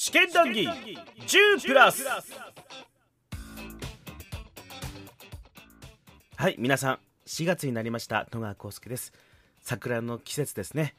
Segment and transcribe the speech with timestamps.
[0.00, 2.04] 試験談義10プラス。
[6.36, 8.24] はい皆さん4月になりました。
[8.30, 9.12] 戸川浩介です。
[9.60, 10.94] 桜の季節ですね、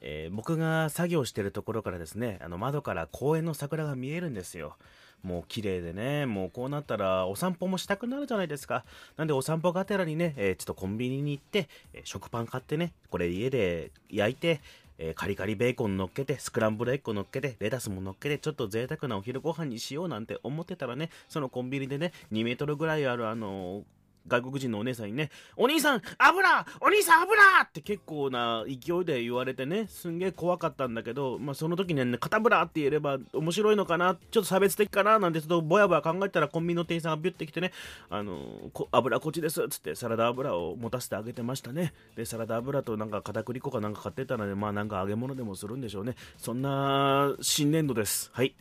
[0.00, 4.76] えー僕が作業しているところからですねあの窓から公園の桜が見えるんですよ。
[5.22, 8.84] もう綺麗でねもうこうなったらお散歩もしたくなるじゃないですか。
[9.16, 14.60] なんでお散歩がてらにね、えーちょっとコンビニに行って、えー食パン買ってねこれ家で焼いて
[15.02, 23.99] えーカリカリベーコン乗っけて、スクランブルエッグ乗っけて、レタスも乗っけて、ちょっと贅沢なお昼ご飯にしようなんて思ってたらね、そのコンビニでね、2メートルぐらいあるあのー
[24.30, 37.72] 外国人のお姉さんにね、お兄さん、油お兄さん、油って結構な勢いで言われてね、すんげえ怖かったんだけど、まあ、その時にね、肩ブラって言えれば面白いのかな、ちょっと差別的かな、なんてちょっとぼやぼや考えたらコンビニの店員さんがビュッてきてね、
[38.08, 41.92] あのーこ油こっちですっつってサラダ油を持たせてあげてましたね。
[42.16, 46.14] で、サラダ油となんか片栗粉かなんか買ってたので、まあなんか揚げ物でもするんでしょうね。
[46.36, 48.30] そんな新年度です。
[48.32, 48.54] はい。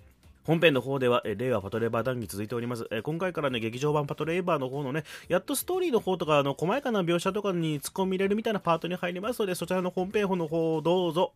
[0.43, 11.33] 本編の方では、えー令和パトレーバー談義続いております、えー今回からね、劇場版パトレーバーの方のね、やっとストーリーの方とか、あの、細やかな描写とかに突っ込み入れるみたいなパートに入りますので、そちらの本編の方をどうぞ。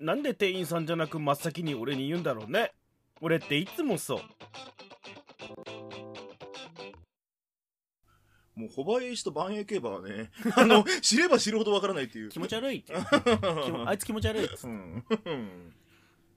[0.00, 2.72] なんで店員さんじゃなく真っ先に俺に言うんだろうね。
[3.20, 4.20] 俺っていつもそう。
[8.54, 12.28] もう、ホバエイシと万栄競馬はね、 あの、知れば知るほどわからないっていう。
[12.28, 12.92] 気持ち悪いって。
[13.86, 15.04] あいつ気持ち悪いっつってうん。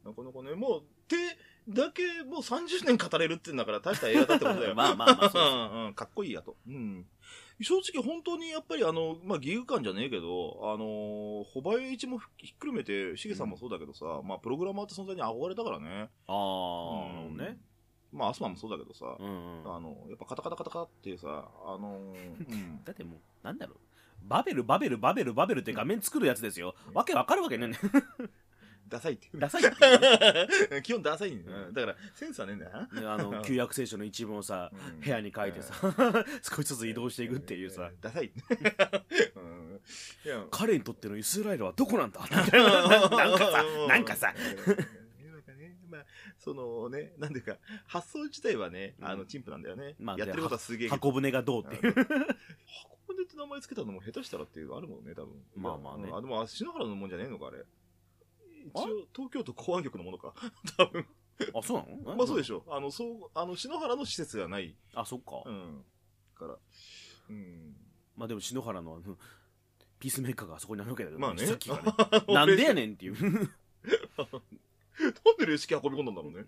[0.05, 1.15] なかなかね、もう、手
[1.67, 4.75] だけもう30年語れるって言うんだから大した映画だってことだよ。
[4.75, 6.55] まあまあまあそうですうんうんかっこいいやと。
[6.67, 7.05] うん。
[7.61, 16.09] 正直本当にやっぱりあの、まあ、義勇感じゃねえけど、あのー、ホバエイチもひっくるめて、シゲさんもそうだけどさ、まあ、プログラマーって存在に憧れたからね。
[16.27, 17.57] あー、うんね。
[18.11, 19.75] まあ、アスマンもそうだけどさ、うんうん。
[19.75, 21.27] あの、やっぱカタカタカタカタってさ、
[21.65, 22.83] あのー、 うん。
[22.83, 23.77] だってもう、なんだろう。
[24.27, 26.75] バベル、バベル、バベル、バベルって画面作るやつですよ。
[26.93, 27.71] わけわかるわけね。
[28.87, 29.39] ダサいっていう。
[29.39, 29.95] ダサいってい
[30.69, 31.71] うね 基本ダサいんだよ。
[31.71, 33.01] だから、センスはねえんだよな。
[33.01, 34.99] ねあの、旧約聖書の一文をさ、うん。
[34.99, 35.73] 部屋に書いてさ、
[36.43, 38.31] 少しずつ移動していくっていうさ、ダサい。
[39.35, 39.81] うん。
[40.25, 40.45] いや。
[40.51, 42.21] 彼にとってのイスラエルはどこなんだ？
[42.21, 44.05] みたいななんかさ、なん。
[44.05, 45.41] かさ、なん。
[45.41, 46.05] かね、まあ、
[46.37, 47.33] そのね、なん。
[47.33, 47.57] ていうか、
[47.87, 49.27] 発想自体はね、あの、うん。
[49.27, 49.61] 陳腐なん。
[49.61, 49.95] だよね。
[49.99, 50.95] まあやってることはすげえけど。
[50.95, 51.93] 箱舟がどうっていう。
[51.93, 52.05] 箱
[53.07, 55.05] 舟って名前つけたのも下手したらっていうのあるもん。
[55.05, 55.43] ね、多分。
[55.55, 56.15] まあまあねうん。
[56.15, 57.09] あ、でも、あ篠原のもん。
[57.09, 57.63] じゃねえのか、あれ。
[58.65, 60.33] 一応、東京都公安局のものか。
[60.77, 61.05] 多分。
[61.53, 62.15] あ、そうなの？
[62.15, 62.63] まあそうでしょ。
[62.69, 64.75] あの、そう、あの、篠原の施設がない。
[64.93, 65.51] あ、そっかう。
[65.51, 65.83] ん。
[66.35, 66.57] から。
[67.29, 67.75] うん。
[68.15, 69.17] まあでも篠原のあの、
[69.99, 71.45] ピースメーカーがあそこにあるわけだけど、まあね。
[71.45, 71.93] さっきがね。
[72.33, 73.13] なんでやねんっていう。
[73.23, 73.49] なん
[75.37, 76.45] でレシキ運び込んだんだろうね。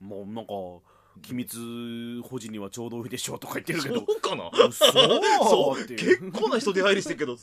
[0.00, 0.52] もうなんか、
[1.18, 4.50] 機密保持にはちょうどいいでしょうとか言ってるけど、そうかな？
[4.70, 7.36] そう結構な人出入りしてるけど、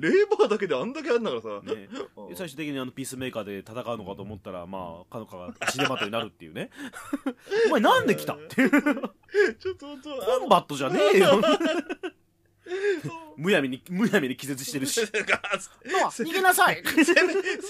[0.00, 1.48] レーバーだけであんだけあるんだからさ。
[1.62, 1.88] ね、
[2.28, 6.70] で最終的にあのピースメーカーで戦うのかと思ったら、まあ、かのかが足手まといになるっていうね。
[7.68, 8.70] お前なんで来たっていう。
[8.70, 10.10] ちょっと本当
[10.40, 11.40] コンバットじゃねえよ。
[13.36, 15.00] むやみに、むやみに気絶してるし。
[15.10, 17.14] 逃げなさいせ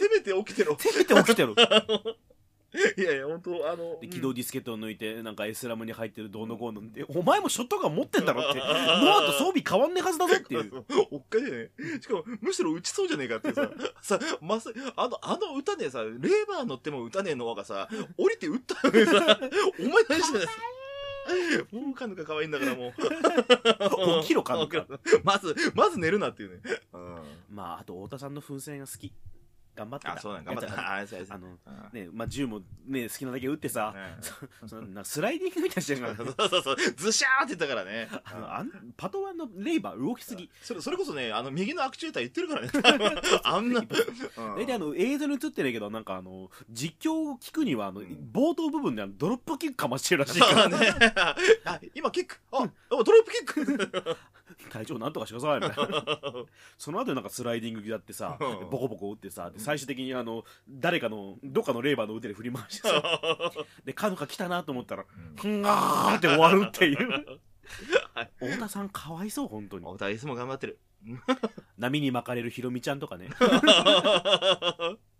[0.09, 0.77] め、て起きてろ。
[0.79, 1.55] せめて起きてる。
[2.97, 3.99] いやいや、本当あの。
[4.01, 8.59] で起動ディスケットを抜いて、なんか S ラムに入ってるどうのこうのって、お前もショットガン持ってんだろって。
[8.61, 10.85] もうあと装備変わんねえはずだぞっていう。
[11.11, 11.71] おっかしいね。
[12.01, 19.39] しかも、むしろ打ちそうじゃねえかってさ、さ、まさ、あの、あの歌ねえさ、レーバー乗っても歌ねえのがさ、降りて撃ったのにさ、
[19.79, 20.49] お前何してんだよ。
[21.71, 24.23] もうカヌカ可愛いんだからもう。
[24.23, 24.87] 起きろカヌカ。
[25.23, 26.61] まず、まず寝るなっていうね。
[26.93, 27.19] うん。
[27.51, 29.13] まあ、あと太田さんの噴泉が好き。
[29.75, 30.13] 頑張ってた。
[30.15, 30.97] あ、そうなん頑張った。
[30.97, 31.57] あ、そうやあの、うん
[31.93, 33.95] ね、まあ、銃もね、好きなだけ撃ってさ、
[34.63, 38.09] うんそ スライディングみたいにしてるから、そうそうそう、ズシャーって言ったからね。
[38.25, 40.51] あのあんパトワンのレイバー動きすぎ。
[40.61, 43.11] それ、それこそね、あの、右のアクチュエーター言ってるからね。
[43.45, 43.81] あんな。
[43.81, 43.89] うん
[44.57, 50.93] 大体あの映像に映ってないけど、なんかあの、実況を聞くには、あの、ん冒頭部分であのドロップキックかましてるらしいから、だね。
[51.65, 52.37] あ、今キック。
[52.51, 53.65] あ、あドロップキッ
[54.03, 54.17] ク。
[54.71, 56.45] 隊長なんとかしてください、みたいな。
[56.79, 63.03] その後なんかスライディングやってさ、うんボコボコ打ってさ、で最終的にあの、誰かの、どっかのレーバーの腕で振り回してさ、
[63.85, 65.05] で、カノカ来たなと思ったら、
[65.37, 67.41] ふんがーって終わるっていう。
[68.39, 69.87] 太田さんかわいそう、本当に。
[69.87, 70.79] お互いいつも頑張ってる。
[71.79, 73.29] 波に巻かれるヒロミちゃんとかね。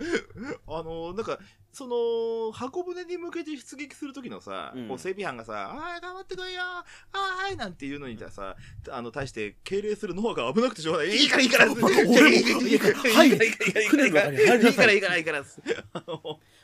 [0.66, 1.38] あの、なんか、
[1.72, 8.56] その、箱舟に向けて出撃するときのさ、うんこう整備班がさ、あー頑張ってこいよあーはいなんていうのにさ、
[8.90, 11.16] あの、対して敬礼するノアが危なくてしょうがない。
[11.16, 15.44] いいからいいからいいからいいからいいから中に入りないさいいからいいからいいから。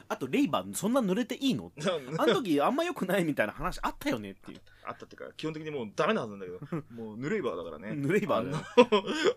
[0.08, 1.72] あと、レイバー、そんな濡れていいの？
[2.18, 4.60] あの時あんま良くないみたいな話あったよねっていう。
[4.84, 7.90] あったっていうか、基本的にもうダメなはずなんだけど、もうぬるいバーだからね。
[8.00, 8.64] 濡れイバーだよ。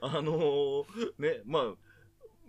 [0.01, 1.73] あの、あのーね、まあ、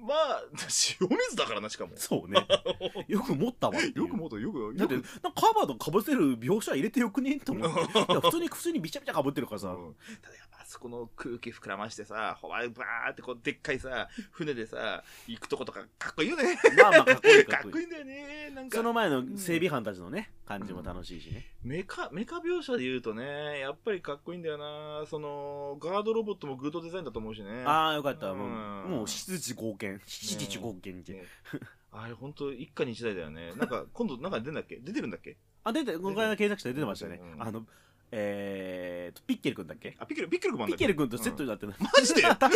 [0.00, 0.42] まあ、
[1.00, 1.92] 塩水だからな、しかも。
[1.96, 2.46] そうね。
[3.08, 8.20] よく持ったわよくもっとよくだってよなんかカバーとかぶせる描写入れてよくねと思って。
[8.20, 9.96] 普通に普通にびちゃびちゃかぶってるからさ、うん。
[10.22, 16.56] ただやっぱあそこの空気膨らましてさホワイトバーってこうでっかいさ船でさ行くとことかかっこいいよね。
[16.80, 18.50] まあまあかっこいいかかっこいいんだよね。
[18.54, 18.76] なんか。
[18.76, 25.04] その前の整備班たちのね感じも楽しいしね、メカメカ描写で言うとねやっぱりかっこいいんだよな。
[25.08, 27.64] そのガードロボットもグッドデザインだと思うしね。
[27.66, 28.32] ああよかった。
[28.32, 31.24] もううんもう七時合憲七時合憲って、ね。
[31.90, 33.54] あれ本当一家に一台だよね。
[33.56, 34.76] なんか今度なんか出んだっけ？
[34.76, 35.36] 出てるんだっけ？
[35.64, 37.42] あ出てこの間検索したら出てましたね、うん。
[37.42, 37.66] あの
[38.12, 39.96] えーとピッケル君だっけ？
[39.98, 42.22] あピッケルピッケル君もあんピッだっけケル君とセットになってる、マジで？
[42.22, 42.48] 確か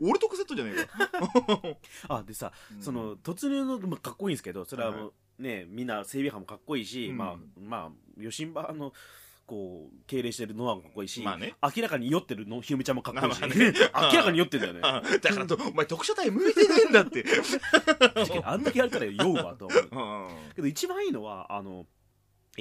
[0.00, 1.78] 俺とこセットじゃねえか。
[2.16, 7.16] あでさ、その突入の、まあ、かっこいいんですけどそれはもうねみんな整備班もかっこいいし、うん。
[7.18, 8.92] まあまあ余震場の
[9.46, 11.54] こう敬礼してるノアもかっこいいし、まあね。
[11.62, 13.72] 明らかに酔ってるのひよみちゃんもかっこいいし、まあまあね。
[14.12, 14.80] 明らかに酔ってんだよね。
[14.82, 17.22] あだからとお前特殊隊向いてねえんだって。
[17.98, 19.88] 確かにあんだけやれたら酔うわと思う。
[19.90, 20.52] うん。
[20.54, 21.86] けど一番いいのはあの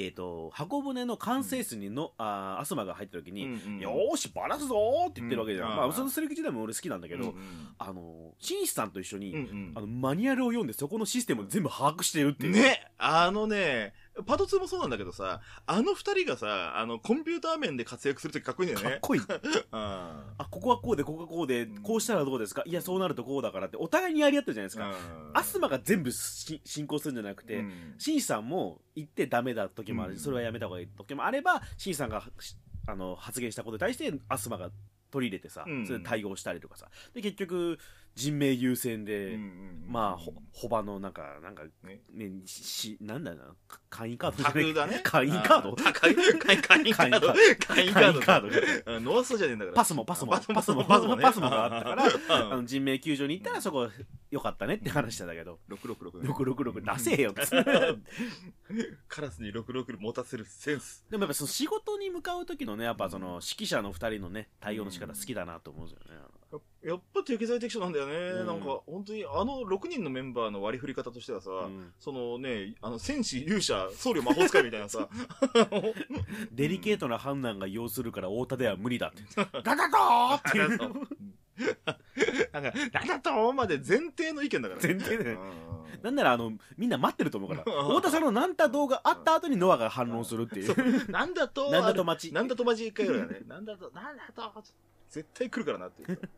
[0.05, 5.77] えっ、と箱舟の管制室にの、あーアスマが入った時に、うんよーしバラすぞーって言ってるわけじゃん、うん。
[5.77, 7.35] まあそのセリフ自体も俺好きなんだけど、うんうん。
[7.77, 9.73] あの紳士さんと一緒に、うんうん。
[9.75, 12.53] あのマニュアルを読んでそこのシステムを全部把握してるっていう。
[12.53, 12.91] ね。
[12.97, 13.93] あのね
[14.25, 18.91] パド2もそうなんだけどさあの二人がさあのコンピューター面で活躍するときかっこいいんだよね。
[18.93, 19.21] かっこいい。
[19.71, 21.81] ああここはこうでここはこうでうん。
[21.81, 22.63] こうしたらどうですか？
[22.65, 24.93] いやそうなるとこうだからってお互いにやり合ってるじゃないですか、
[25.33, 27.63] アスマが全部し進行するんじゃなくて、
[27.97, 30.23] 紳士さんも言ってダメだ時もあるし、うん。
[30.23, 32.55] それはやめた方がいい時もあれば紳士さんがし
[32.87, 34.71] あの発言したことに対してアスマが
[35.11, 35.85] 取り入れてさ、うん。
[35.87, 36.89] それで対応したりとかさ。
[37.13, 37.77] で結局
[38.15, 39.39] 人命優先で、
[39.87, 42.01] まあほホバのなんかなんかね。
[42.11, 43.45] ねししなんだろうな。
[43.67, 44.37] か会員カード。
[44.37, 45.01] じゃない格だね。
[45.03, 45.75] 会員カード？
[45.87, 47.33] あ会員会員会員カード。
[47.65, 48.19] 会員カード。
[48.19, 49.75] 会員カードうんノーストじゃねえんだから。
[49.77, 50.31] パスもパスも。
[50.31, 50.83] パスもパスも。
[50.85, 52.53] パスもねパスもがあったからうん。
[52.53, 53.89] あの人命救助に行ったらそこ
[54.29, 57.31] 良かったねって話したんだけど666 666出せよ。
[57.31, 57.45] って
[59.07, 61.05] カラスに666持たせるセンス。
[61.09, 66.21] でもやっぱその仕事に向かう時のねやっぱその指揮者の2人のね対応の仕方好きだなと思うんですよね
[66.83, 68.47] やっぱ適材適所なんだよね、うん。
[68.47, 71.93] なんか本当にあの6人のメンバーの割り振り方としてはさ、うん。
[71.99, 75.07] そのねあの戦士勇者僧侶魔法使いみたいなさ
[76.51, 79.23] デリケートな判断が要するから太田では無理だって。
[79.63, 80.79] ガガガーっていう。
[82.53, 85.37] なんかなんだとまで前提の意見だから前提だ
[86.01, 87.63] なんならあのみんな待ってると思うから。
[87.63, 91.11] 太田さんのなんた動画あった後にノアが反論するっていう。
[91.11, 92.33] なんだと なんだと待ち。
[92.33, 93.41] なんだとマジ一回ぐらいだね。
[93.45, 94.63] なんだとなんだと
[95.09, 96.19] 絶対来るからなっていう。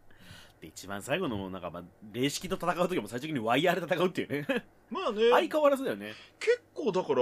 [0.61, 4.45] で一番最後のなんかまあ霊式と戦う時も最終的にワイヤーで戦うっていうね。
[4.89, 5.29] まあね。
[5.31, 6.13] 相変わらずだよね。
[6.39, 7.21] 結構だから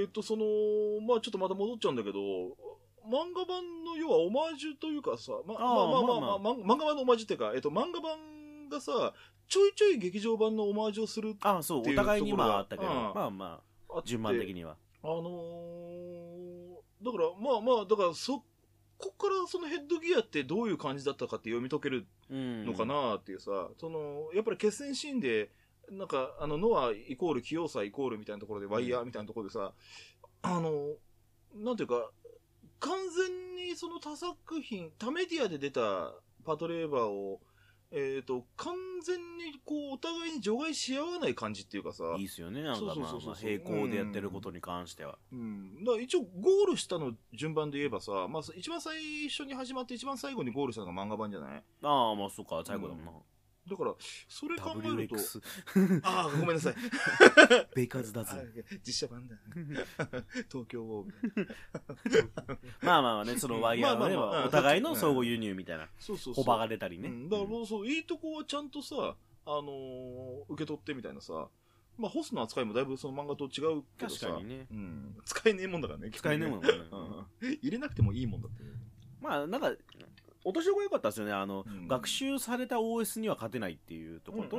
[0.00, 0.44] えっ、とその
[1.06, 2.18] まあちょっとまた戻っちゃうんだけど
[3.04, 6.38] 漫画版の要はオマージュというかさ、ま、まあああまあまあまあ。
[6.38, 9.12] まあ、ま漫画版のオマージュっていうか、えっと、漫画版がさ
[9.48, 12.90] ちょいちょい劇場版のオマージュをするああそうっていうお互いにまああったけど。
[12.90, 12.96] うん。
[12.96, 14.76] まあまああって順番的には。
[15.02, 16.00] あのー
[17.02, 18.44] だからまあまあだからそ
[19.00, 22.64] こからそのヘッドギアってどういう感じだったかって読み解けるうん。
[22.66, 25.50] のかなっていうさ、そのやっぱり決戦シーンで
[25.90, 29.72] なんかあのノアイコール器用さイコールみたいなところでワイヤーみたいなところでさ、
[30.42, 30.94] あの
[31.54, 32.10] なんていうか
[32.78, 36.14] 完全にその他作品他メディアで出た
[36.44, 37.40] パトレーバーを
[37.92, 42.62] えー、と完全にこうお互いに除外し合わない感じっていうかさ、いいっすよね。
[42.62, 43.32] なんかまあそうそうそうそう。
[43.32, 45.18] まあ並行でやってることに関しては。
[45.32, 51.62] うん、だから一応ゴールしたの順番で言えばさ、まあ、一番最初に始まって一番最後にゴールしたのが漫画版じゃない？
[51.82, 52.62] ああまあそっか。
[52.64, 53.12] 最後だもんな
[53.70, 53.94] だから
[54.28, 56.74] それ考えると WX ああごめんなさい。
[57.74, 59.36] ベイカーズだぜあ実写版だ。
[60.50, 61.48] 東京ウォー
[62.82, 65.88] まあまあまあねそのワイヤーのねまあまあまあお互いの相互輸入みたいな。
[65.98, 66.44] そうそうそう。
[66.44, 67.08] が出たりね。
[67.08, 71.48] うん、だからもうそういいとこはちゃんとさ、あのー受け取ってみたいなさ。
[71.96, 74.26] まあホスの扱いもだいぶその漫画と違うけどさ。
[74.26, 74.66] 確かにね。
[74.70, 76.84] うん、使えねえもんだからね使えねえもんだだね。
[76.90, 78.62] うん、入れなくてもいいもんだって。
[79.20, 79.72] まあなんか
[80.44, 81.32] 落としどころ良かったですよね。
[81.32, 81.88] あの、うん。
[81.88, 84.58] 学習された OS には勝てないっていうところと、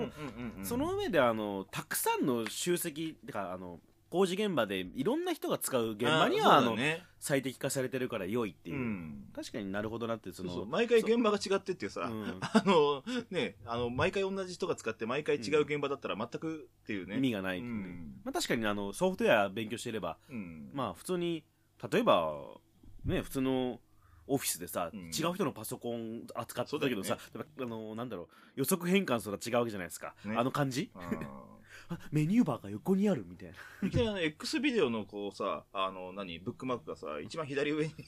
[0.63, 3.79] その上であのたくさんの集積てかあの
[4.11, 6.75] 工事現場でいろんな人が使う現場にはあの、
[7.19, 9.23] 最適化されてるから良いっていう、うん。
[9.33, 12.38] 確かになるほどなってその毎回現場が違ってっていうさ、うん。
[12.41, 18.13] あのねあの毎回同じ人が使って毎回違う現場だったら全くっていうね、意味がないね、ん。
[18.25, 20.71] まあ、確かにあのソフトウェア勉強していればうん。
[20.73, 21.45] まあ普通に
[21.91, 22.33] 例えば
[23.05, 23.79] ね普通の
[24.31, 25.00] オフィスでさ、うん。
[25.07, 30.35] 違う人のパソコン扱ってたけどさ、そやっぱあのなんだろう予測変換すら違うわけじゃないですか、ね。
[30.38, 30.91] あの感じ？
[32.11, 33.55] メニューバーが横にあるみたいな。
[33.83, 36.39] ーいきなりあの X ビデオのこうさあの何？
[36.39, 37.93] ブックマークがさ一番左上に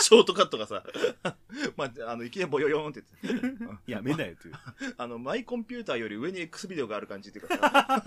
[0.00, 0.82] ショートカットがさ、
[1.76, 4.54] まあ、あの、いきなりボヨヨーンって言って、やめなよっていう。
[4.96, 7.56] あの、マイコンピューターより上に X ビデオがある感じっていうか。
[7.58, 8.02] さ、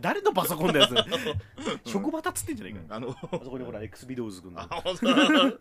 [0.00, 1.04] 誰のパソコンだよ、それ。
[1.84, 2.86] 職場立つってんじゃねえかよ。
[2.90, 3.14] あの、あ
[3.44, 4.80] そこにほら、X ビデオズくんあ、の。
[4.80, 5.26] 本当だ。
[5.26, 5.58] あの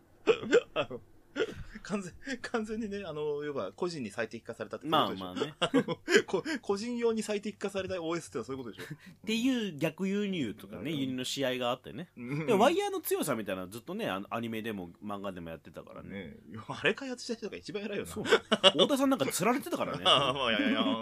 [1.83, 5.25] 完全、完全にね、あの、要は、個人に最適化されたってことでしょ。
[5.25, 5.55] まあまあね。
[6.27, 8.93] こ個人用に最適化された OS ってのはそういうことでしょ。
[8.93, 12.09] っていう逆輸入とかね、輸入の試合があってね。
[12.17, 16.38] うんでワイヤーの強さみたいなのずっとね、あのアニメでも漫画でもやってたからね。
[16.48, 18.12] ねあれ開発した人が一番偉いよな。
[18.12, 18.24] そう。
[18.24, 20.03] 太田さんなんか釣られてたからね。
[20.05, 20.95] ああ、まあ、いやいやあ、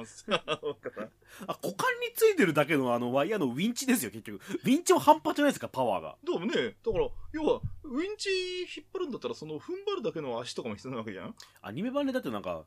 [1.48, 1.87] 股間に
[2.17, 4.41] ついてるだけのあのワイヤーのウィンチですよ、結局。
[4.41, 6.15] ウィンチも半端じゃないですか、パワーが。
[6.25, 8.29] でもね、だから、要は、ウィンチ
[8.62, 12.65] 引っ張るんだったら、その踏ん張るだけの足とかも必要なわけじゃん、アニメ版でだってなんか、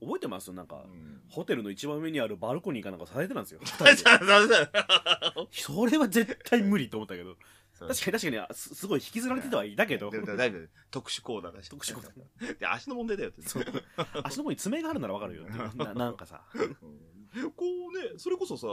[0.00, 0.50] 覚えてます？
[0.52, 3.60] なんか、ん、ホテルの一番上にあるバルコニーかなんかされてたんですよ。
[5.52, 7.36] それは絶対無理と思ったけど。
[7.80, 10.18] 確かに確かにあす、すごい引きずられてはいたけどで。
[10.18, 11.68] もだいぶ特殊コーダだし。
[11.68, 13.42] 特殊コー で、足の問題だよって。
[14.22, 15.94] 足の方に爪があるならわかるよな。
[15.94, 16.44] なんかさ。
[17.36, 18.66] う んこうね、それこそさ、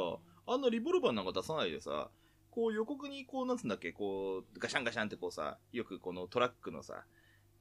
[0.46, 2.10] あんなリボルバーなんか出さないでさ、
[2.52, 7.06] こう予告にこう、なんつうんだっけ、こう、ガシャンガシャンってこうさ、よくこのトラックのさ、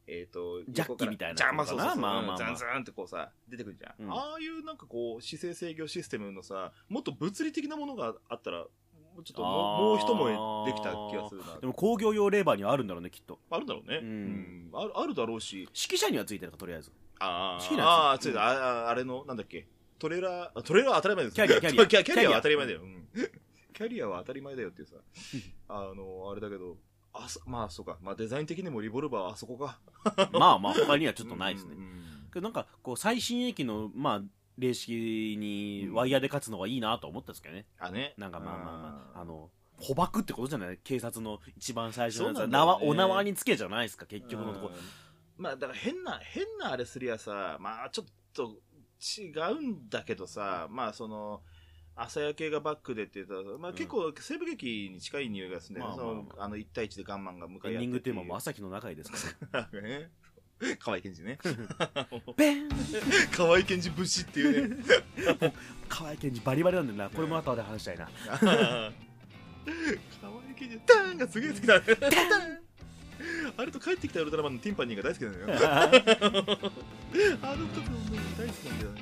[0.07, 2.37] えっ、と、ジャッキみたいなジャンまあそうそうそう、まあまあまあ。
[2.37, 4.05] ザンザンってこうさ、出てくるじゃん。
[4.05, 4.13] うん。
[4.13, 8.69] ああいうなんかこう、姿勢制御システムのさ、もっと物理的なものがあったら、も
[9.19, 9.83] うちょっともあー。
[9.83, 11.59] うもう一燃えできた気がするな。
[11.61, 13.41] でも工業用レーバーにはあるんだろうね、きっと。
[13.51, 13.99] あるだろうね。
[13.99, 14.71] うん。
[14.73, 16.93] あるあるだろうし、指揮者にはついてるか、とりあえず。
[17.19, 19.67] あ好きなやつあ、ああ、ついた、あああれの、なんだっけ、
[19.99, 21.35] トレーラー、あトレーラーは当たり前です。
[21.35, 21.87] キャリア キャリア。
[22.05, 22.81] キャリアは当たり前だよ。
[22.83, 23.09] うん。
[23.73, 24.97] キャリアは当たり前だよっていうさ、
[25.69, 26.77] あの、あれだけど、
[27.13, 29.79] あそまあそうか、まあデザイン的にもリボルバーはあそこか。
[30.33, 31.75] まあまあ、他にはちょっとないですね。
[31.75, 31.83] うん。
[31.83, 34.23] うんなんか、こう、最新鋭機の、まあ、
[34.59, 37.65] 霊式にワイヤーで勝つのがいいなと思ったんですけどね。
[37.79, 38.13] あね。
[38.19, 40.77] なんかまあまあまあ、ああの、捕獲ってことじゃない？
[40.85, 42.39] 警察の一番最初のやつ。
[42.41, 42.47] ね。
[42.49, 44.69] 縄お縄につけじゃないですか、結局のとこ。
[44.69, 44.75] ろ。
[45.39, 48.59] まあだから変な、変なあれすりゃさ、まあちょっと
[49.19, 51.43] 違うんだけどさ、まあその、
[51.95, 55.97] 朝焼けがバックでって言ったら、まあ結構西部劇に近い匂いがするんだよね。
[55.97, 59.11] まあまあまそのあの一対一でガンマンが向かい合ってエンディングテーマも朝日の中井です
[59.51, 59.69] か？
[59.81, 60.11] ね。
[60.79, 61.39] 河合健二ね。
[61.45, 62.07] ら。
[62.37, 62.69] ベン
[63.35, 64.85] 河合健二武士っていうね。
[65.89, 67.11] 河合健二バリバリなんだよな。
[67.11, 68.09] これも後で話したいな。
[68.45, 68.93] 河合
[70.57, 71.87] 健二、ダーンがすげえ好きだね。
[73.57, 76.73] あれと帰ってきたウルトラマンのティンパニーが大好きなんだよ。
[77.43, 77.99] あの時の
[78.39, 79.01] 大好きなんだよね。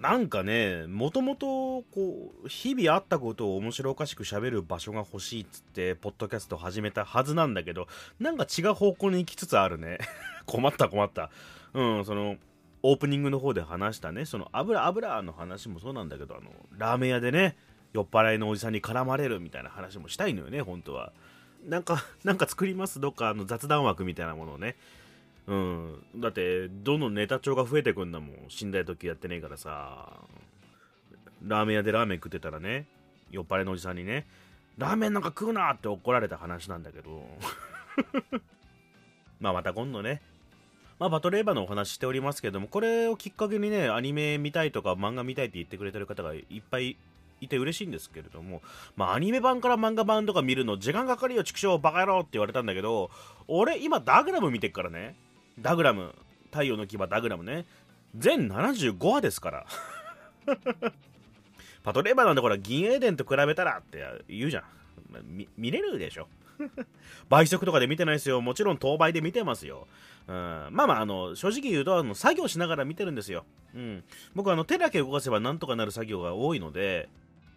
[0.00, 7.86] なんかね、もともと、こう、日々あったことを面白おかしく喋る場所が欲しいっつって、ポッドキャスト始めたはずなんだけど、
[8.18, 9.98] なんか違う方向に行きつつあるね。
[10.46, 11.30] 困った困った。
[11.74, 12.38] うん、その、
[12.82, 17.58] オープニングの方で話したね、その油油の話もそうなんだけど、あの、ラーメン屋でね、
[17.92, 21.12] 酔っ払いのおじさんに絡まれるみたいな話もしたいのよね、本当は。
[21.66, 24.76] なんか、 なんか作りますどっかあの雑談枠みたいなものをね。
[25.46, 26.04] うん。
[26.16, 28.36] だって、どんどんネタ帳が増えてくんだもん。
[28.48, 30.12] 死んだい時やってねえからさ。
[31.46, 32.86] ラーメン屋でラーメン食ってたらね、
[33.30, 34.26] 酔っ払いのおじさんにね、
[34.76, 37.26] ラーメンなんか食うなって怒られた話なんだけど。
[39.40, 40.20] まあまた今度ね。
[40.98, 46.98] まあバトレーバーのお話しておりますけども、これをきっかけにね、アニメ見たいとか漫画見たいって言ってくれてる方がいっぱい
[47.40, 48.62] いて嬉しいんですけれども、
[48.96, 53.10] まあアニメ版から漫画版とか見るの時間かかるよ、畜生バカ野郎って言われたんだけど、
[53.48, 55.16] 俺今ダグラム見てっからね。
[55.58, 56.14] ダグラム。
[56.50, 57.64] 太陽の牙ダグラムね。
[58.16, 59.66] 全75話ですから。
[61.82, 64.64] パトレーバーなんでほら、銀エーデンと比べたらって言うじゃん。
[65.10, 66.28] まあみ見れるでしょ。
[67.28, 68.40] 倍速とかで見てないですよ。
[68.40, 69.86] もちろん当倍で見てますよ。
[70.28, 70.34] うん、
[70.70, 73.44] まあまあ、あの、正直言うと、あの、作業しながら見てるんですよ。
[73.74, 74.04] うん。
[74.34, 77.08] 僕あの、手だけ動かせばなんとかなる作業が多いので、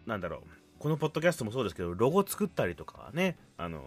[0.05, 0.39] なんだろう。
[0.79, 3.81] このポッドキャストもそうですけど、ロゴ作ったりとかね、あの、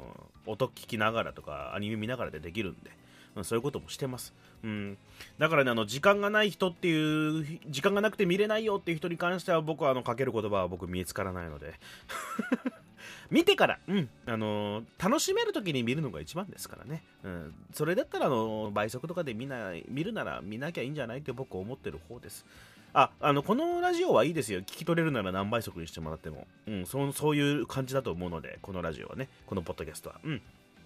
[0.47, 2.91] 音聞きながらとか、アニメ見ながらでできるんで、
[3.37, 4.33] うんそういうこともしてます。
[4.65, 4.97] うん。
[5.39, 11.75] だからね、あの、時間がない人っていう、時間がなくて見れないよっていう人に関しては、僕はあの、かける言葉は僕見つからないので。
[13.31, 17.03] 見てから、うん、あの楽しめる時に見るのが一番ですからね。
[17.25, 22.47] うん、それだったら、あの倍速とかで見ない見るなら見なきゃいいんじゃないって僕は思ってる方です。
[22.93, 24.61] あ、あの、このラジオはいいですよ。
[24.61, 26.47] 聞き取れるなら何倍速にしてもらっても。
[26.67, 30.21] うん、そうそういう感じだと思うので、このラジオはね、このポッドキャストは。
[30.25, 30.43] うん。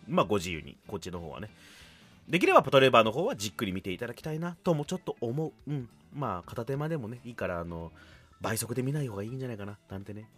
[0.08, 1.50] まあ、ご自由に、こっちの方はね。
[2.28, 5.52] できればパトレーバーの方はじっくり見ていただきたいなともちょっと思う。
[5.70, 5.88] うん。
[6.14, 7.92] まあ、片手間でもね、いいから、あの、
[8.40, 10.28] 倍速で見ない方がいいんじゃないかな、なんてね。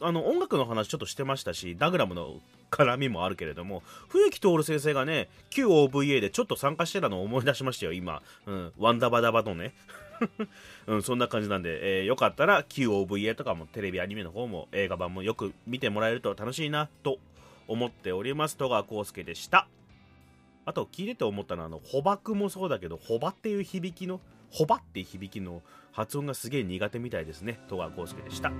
[0.00, 8.22] あの、音楽の話ちょっとしてましたし、ダグラムの絡みもあるけれども、冬木徹先生がね、旧 OVA でちょっと参加してたのを思い出しましたよ、今。
[8.46, 9.72] うん、ワンダバダバのね。
[10.86, 17.18] うん、そんな感じなんで、えーよかったら QOVA とかもテレビアニメの方も映画版もよく見てもらえると楽しいなと
[17.66, 18.56] 思っております。
[18.56, 19.68] 戸川浩介でした。
[20.66, 27.60] あと聞いてて思ったのはあの捕獲もそうだけどホバっていう響きのホバっていう響きの発音がすげえ苦手みたいですね。
[27.68, 28.52] 戸川浩介でした。